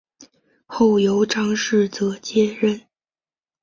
[0.65, 2.81] 后由张世则接任。